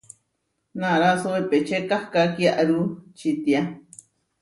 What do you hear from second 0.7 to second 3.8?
Naráso epečé kahká kiarú čitiá.